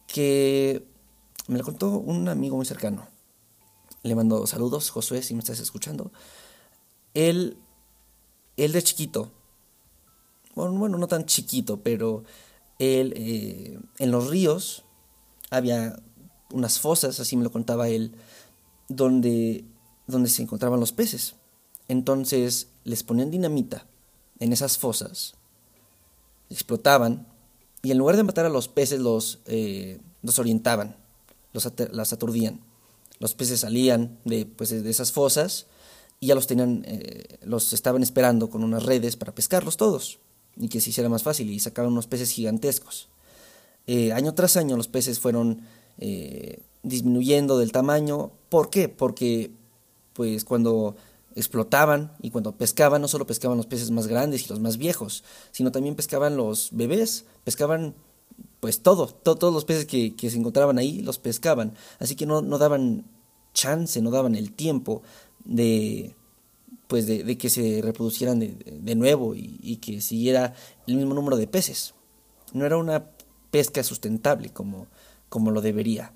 que 0.07 0.85
me 1.47 1.57
la 1.57 1.63
contó 1.63 1.97
un 1.97 2.27
amigo 2.29 2.55
muy 2.55 2.65
cercano. 2.65 3.07
Le 4.03 4.15
mando 4.15 4.45
saludos, 4.45 4.89
Josué, 4.89 5.23
si 5.23 5.33
me 5.33 5.39
estás 5.39 5.59
escuchando. 5.59 6.11
Él, 7.13 7.57
él 8.57 8.71
de 8.71 8.83
chiquito, 8.83 9.31
bueno, 10.55 10.97
no 10.97 11.07
tan 11.07 11.25
chiquito, 11.25 11.81
pero 11.81 12.23
él, 12.79 13.13
eh, 13.15 13.79
en 13.99 14.11
los 14.11 14.29
ríos 14.29 14.85
había 15.49 16.01
unas 16.51 16.79
fosas, 16.79 17.19
así 17.19 17.35
me 17.35 17.43
lo 17.43 17.51
contaba 17.51 17.89
él, 17.89 18.13
donde, 18.87 19.65
donde 20.07 20.29
se 20.29 20.43
encontraban 20.43 20.79
los 20.79 20.91
peces. 20.91 21.35
Entonces 21.87 22.69
les 22.83 23.03
ponían 23.03 23.31
dinamita 23.31 23.87
en 24.39 24.53
esas 24.53 24.77
fosas 24.77 25.35
explotaban 26.49 27.27
y 27.85 27.91
en 27.91 27.97
lugar 27.97 28.15
de 28.17 28.23
matar 28.23 28.45
a 28.45 28.49
los 28.49 28.67
peces 28.67 28.99
los, 28.99 29.39
eh, 29.45 29.99
los 30.23 30.39
orientaban, 30.39 30.95
los 31.53 31.71
las 31.91 32.13
aturdían. 32.13 32.61
Los 33.19 33.33
peces 33.33 33.61
salían 33.61 34.17
de, 34.25 34.45
pues, 34.45 34.71
de 34.71 34.89
esas 34.89 35.11
fosas 35.11 35.67
y 36.19 36.27
ya 36.27 36.35
los 36.35 36.47
tenían, 36.47 36.83
eh, 36.87 37.37
los 37.43 37.73
estaban 37.73 38.03
esperando 38.03 38.49
con 38.49 38.63
unas 38.63 38.83
redes 38.83 39.15
para 39.15 39.33
pescarlos 39.33 39.77
todos 39.77 40.19
y 40.57 40.67
que 40.67 40.81
se 40.81 40.89
hiciera 40.89 41.09
más 41.09 41.23
fácil 41.23 41.49
y 41.49 41.59
sacaban 41.59 41.91
unos 41.91 42.07
peces 42.07 42.31
gigantescos. 42.31 43.07
Eh, 43.87 44.11
año 44.13 44.33
tras 44.33 44.57
año 44.57 44.75
los 44.77 44.87
peces 44.87 45.19
fueron 45.19 45.61
disminuyendo 46.83 47.57
del 47.57 47.71
tamaño. 47.71 48.31
¿Por 48.49 48.69
qué? 48.69 48.89
Porque 48.89 49.51
pues 50.13 50.43
cuando 50.43 50.95
explotaban 51.35 52.13
y 52.21 52.31
cuando 52.31 52.55
pescaban 52.55 53.01
no 53.01 53.07
solo 53.07 53.27
pescaban 53.27 53.57
los 53.57 53.67
peces 53.67 53.91
más 53.91 54.07
grandes 54.07 54.45
y 54.45 54.49
los 54.49 54.61
más 54.61 54.77
viejos, 54.77 55.23
sino 55.51 55.71
también 55.71 55.95
pescaban 55.95 56.37
los 56.37 56.69
bebés, 56.71 57.25
pescaban 57.43 57.93
pues 58.61 58.81
todo, 58.81 59.07
todos 59.07 59.53
los 59.53 59.65
peces 59.65 59.85
que, 59.85 60.13
se 60.17 60.37
encontraban 60.37 60.77
ahí 60.77 61.01
los 61.01 61.19
pescaban, 61.19 61.73
así 61.99 62.15
que 62.15 62.25
no, 62.25 62.41
no 62.41 62.57
daban 62.57 63.05
chance, 63.53 64.01
no 64.01 64.11
daban 64.11 64.35
el 64.35 64.53
tiempo 64.53 65.03
de 65.43 66.15
pues 66.87 67.07
de, 67.07 67.37
que 67.37 67.49
se 67.49 67.81
reproducieran 67.81 68.39
de, 68.39 68.95
nuevo 68.95 69.35
y, 69.35 69.59
y, 69.61 69.77
que 69.77 70.01
siguiera 70.01 70.53
el 70.85 70.95
mismo 70.97 71.15
número 71.15 71.35
de 71.35 71.47
peces. 71.47 71.95
No 72.53 72.63
era 72.63 72.77
una 72.77 73.09
pesca 73.49 73.81
sustentable 73.81 74.51
como, 74.51 74.85
como 75.29 75.49
lo 75.49 75.61
debería. 75.61 76.13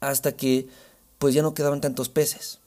Hasta 0.00 0.32
que 0.32 0.68
pues 1.16 1.34
ya 1.34 1.40
no 1.40 1.54
quedaban 1.54 1.80
tantos 1.80 2.10
peces 2.10 2.61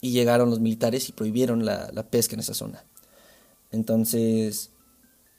y 0.00 0.12
llegaron 0.12 0.50
los 0.50 0.60
militares 0.60 1.08
y 1.08 1.12
prohibieron 1.12 1.64
la, 1.64 2.06
pesca 2.10 2.34
en 2.34 2.40
esa 2.40 2.54
zona. 2.54 2.84
Entonces, 3.70 4.70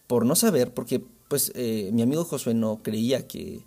por 0.08 0.25
no 0.25 0.36
saber, 0.36 0.74
porque 0.74 1.04
pues 1.28 1.51
eh, 1.56 1.89
mi 1.94 2.01
amigo 2.01 2.25
Josué 2.25 2.54
no 2.54 2.82
creía 2.84 3.28
que, 3.28 3.63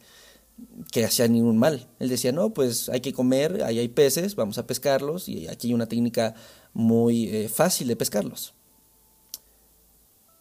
que 0.91 1.05
hacía 1.05 1.29
ningún 1.29 1.59
mal. 1.59 1.89
Él 1.99 2.09
decía, 2.09 2.33
no, 2.33 2.53
pues 2.53 2.89
hay 2.89 3.01
que 3.01 3.13
comer, 3.13 3.63
ahí 3.63 3.79
hay 3.79 3.89
peces, 3.89 4.35
vamos 4.35 4.59
a 4.59 4.67
pescarlos 4.67 5.29
y 5.29 5.49
aquí 5.49 5.69
hay 5.69 5.75
una 5.75 5.87
técnica 5.87 6.35
muy 6.73 7.29
eh, 7.29 7.49
fácil 7.49 7.89
de 7.89 7.97
pescarlos. 7.97 8.55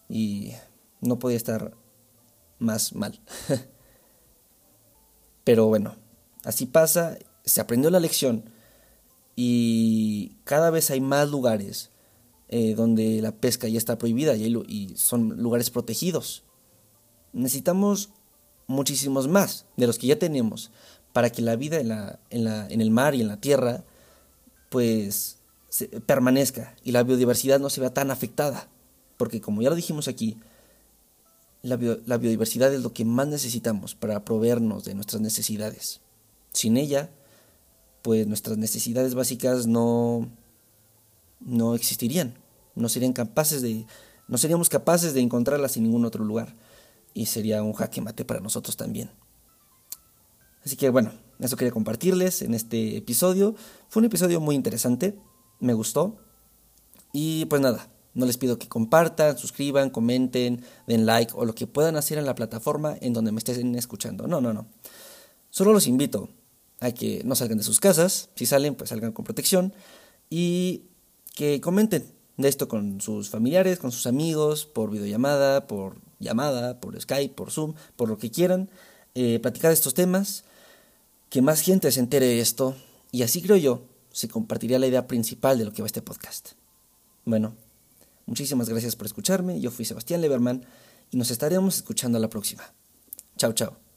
Y 0.09 0.51
no 0.99 1.19
podía 1.19 1.37
estar 1.37 1.75
más 2.59 2.93
mal. 2.93 3.19
Pero 5.43 5.67
bueno, 5.67 5.95
así 6.43 6.65
pasa, 6.65 7.17
se 7.45 7.61
aprendió 7.61 7.89
la 7.89 7.99
lección 7.99 8.43
y 9.35 10.35
cada 10.43 10.69
vez 10.69 10.91
hay 10.91 11.01
más 11.01 11.29
lugares 11.29 11.91
eh, 12.49 12.75
donde 12.75 13.21
la 13.21 13.31
pesca 13.31 13.67
ya 13.69 13.77
está 13.77 13.97
prohibida 13.97 14.35
y, 14.35 14.93
son 14.97 15.41
lugares 15.41 15.69
protegidos. 15.69 16.43
Necesitamos 17.31 18.09
muchísimos 18.67 19.27
más 19.29 19.65
de 19.77 19.87
los 19.87 19.97
que 19.97 20.07
ya 20.07 20.19
tenemos 20.19 20.71
para 21.13 21.29
que 21.29 21.41
la 21.41 21.55
vida 21.55 21.79
en, 21.79 21.87
la, 21.87 22.19
en, 22.29 22.81
el 22.81 22.91
mar 22.91 23.15
y 23.15 23.21
en 23.21 23.29
la 23.29 23.39
tierra 23.39 23.85
pues 24.69 25.37
permanezca 26.05 26.75
y 26.83 26.91
la 26.91 27.03
biodiversidad 27.03 27.59
no 27.59 27.69
se 27.69 27.79
vea 27.79 27.93
tan 27.93 28.11
afectada. 28.11 28.67
Porque 29.15 29.39
como 29.39 29.61
ya 29.61 29.69
lo 29.69 29.75
dijimos 29.75 30.09
aquí, 30.09 30.37
la 31.63 31.77
biodiversidad 31.77 32.73
es 32.73 32.81
lo 32.81 32.91
que 32.91 33.05
más 33.05 33.27
necesitamos 33.27 33.95
para 33.95 34.25
proveernos 34.25 34.83
de 34.83 34.93
nuestras 34.93 35.21
necesidades. 35.21 36.01
Sin 36.51 36.75
ella, 36.75 37.11
pues 38.01 38.27
nuestras 38.27 38.57
necesidades 38.57 39.15
básicas 39.15 39.67
no, 39.67 40.29
no 41.39 41.75
existirían 41.75 42.41
no 42.75 42.89
serían 42.89 43.13
capaces 43.13 43.61
de, 43.61 43.85
no 44.27 44.37
seríamos 44.37 44.69
capaces 44.69 45.13
de 45.13 45.21
encontrarlas 45.21 45.77
en 45.77 45.83
ningún 45.83 46.05
otro 46.05 46.23
lugar. 46.23 46.55
Y 47.13 47.25
sería 47.25 47.61
un 47.61 47.73
jaque 47.73 48.01
mate 48.01 48.23
para 48.23 48.39
nosotros 48.39 48.77
también. 48.77 49.11
Así 50.63 50.75
que 50.77 50.89
bueno, 50.89 51.11
eso 51.39 51.57
quería 51.57 51.73
compartirles 51.73 52.41
en 52.41 52.53
este 52.53 52.97
episodio. 52.97 53.55
Fue 53.89 53.99
un 53.99 54.05
episodio 54.05 54.39
muy 54.39 54.55
interesante, 54.55 55.17
me 55.59 55.73
gustó. 55.73 56.17
Y 57.11 57.45
pues 57.45 57.61
nada, 57.61 57.89
no 58.13 58.25
les 58.25 58.37
pido 58.37 58.57
que 58.57 58.69
compartan, 58.69 59.37
suscriban, 59.37 59.89
comenten, 59.89 60.63
den 60.87 61.05
like 61.05 61.33
o 61.35 61.43
lo 61.43 61.53
que 61.53 61.67
puedan 61.67 61.97
hacer 61.97 62.17
en 62.17 62.25
la 62.25 62.35
plataforma 62.35 62.95
en 63.01 63.11
donde 63.11 63.33
me 63.33 63.39
estén 63.39 63.75
escuchando. 63.75 64.27
No, 64.27 64.39
no, 64.39 64.53
no. 64.53 64.67
Solo 65.49 65.73
los 65.73 65.87
invito 65.87 66.29
a 66.81 66.91
que 66.91 67.21
no 67.23 67.35
salgan 67.35 67.57
de 67.57 67.63
sus 67.63 67.79
casas. 67.79 68.29
Si 68.35 68.45
salen, 68.45 68.75
pues 68.75 68.89
salgan 68.89 69.13
con 69.13 69.23
protección. 69.23 69.73
Y 70.29 70.83
que 71.35 71.61
comenten 71.61 72.11
de 72.37 72.49
esto 72.49 72.67
con 72.67 72.99
sus 72.99 73.29
familiares, 73.29 73.79
con 73.79 73.91
sus 73.91 74.07
amigos, 74.07 74.65
por 74.65 74.91
videollamada, 74.91 75.67
por 75.67 75.97
llamada, 76.19 76.79
por 76.79 76.99
Skype, 76.99 77.33
por 77.35 77.51
Zoom, 77.51 77.75
por 77.95 78.09
lo 78.09 78.17
que 78.17 78.31
quieran, 78.31 78.69
eh, 79.15 79.39
platicar 79.39 79.71
estos 79.71 79.93
temas, 79.93 80.43
que 81.29 81.41
más 81.41 81.61
gente 81.61 81.91
se 81.91 81.99
entere 81.99 82.25
de 82.25 82.39
esto, 82.39 82.75
y 83.11 83.23
así 83.23 83.41
creo 83.41 83.57
yo, 83.57 83.83
se 84.11 84.27
compartiría 84.27 84.79
la 84.79 84.87
idea 84.87 85.07
principal 85.07 85.57
de 85.57 85.65
lo 85.65 85.73
que 85.73 85.81
va 85.81 85.85
este 85.85 86.01
podcast. 86.01 86.51
Bueno, 87.25 87.55
muchísimas 88.25 88.69
gracias 88.69 88.95
por 88.95 89.05
escucharme, 89.05 89.59
yo 89.59 89.71
fui 89.71 89.85
Sebastián 89.85 90.21
Leberman, 90.21 90.65
y 91.11 91.17
nos 91.17 91.31
estaremos 91.31 91.77
escuchando 91.77 92.17
a 92.17 92.21
la 92.21 92.29
próxima. 92.29 92.63
Chao, 93.37 93.53
chao. 93.53 93.90